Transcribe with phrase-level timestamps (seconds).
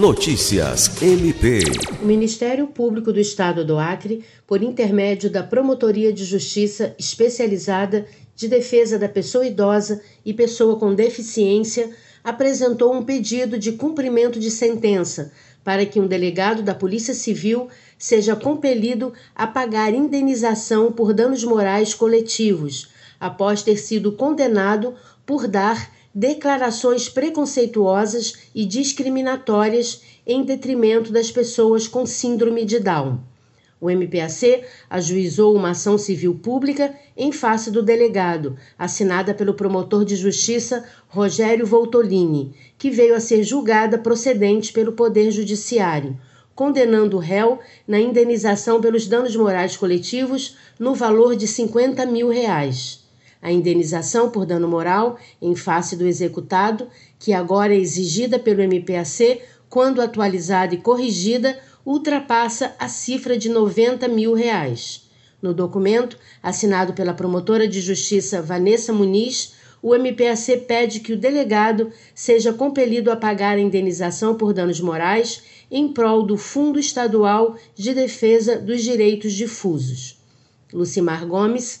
[0.00, 1.60] Notícias MP.
[2.02, 8.48] O Ministério Público do Estado do Acre, por intermédio da Promotoria de Justiça Especializada de
[8.48, 11.90] Defesa da Pessoa Idosa e Pessoa com Deficiência,
[12.24, 15.32] apresentou um pedido de cumprimento de sentença
[15.62, 21.92] para que um delegado da Polícia Civil seja compelido a pagar indenização por danos morais
[21.92, 22.88] coletivos,
[23.20, 24.94] após ter sido condenado
[25.26, 33.20] por dar declarações preconceituosas e discriminatórias em detrimento das pessoas com síndrome de Down.
[33.80, 40.16] O MPAC ajuizou uma ação civil pública em face do delegado, assinada pelo promotor de
[40.16, 46.18] justiça Rogério Voltolini, que veio a ser julgada procedente pelo Poder Judiciário,
[46.54, 53.00] condenando o réu na indenização pelos danos morais coletivos no valor de 50 mil reais
[53.42, 59.40] a indenização por dano moral em face do executado, que agora é exigida pelo MPAC,
[59.68, 65.08] quando atualizada e corrigida, ultrapassa a cifra de 90 mil reais.
[65.40, 71.90] No documento, assinado pela promotora de justiça Vanessa Muniz, o MPAC pede que o delegado
[72.14, 77.94] seja compelido a pagar a indenização por danos morais em prol do Fundo Estadual de
[77.94, 80.20] Defesa dos Direitos Difusos.
[80.72, 81.80] Lucimar Gomes,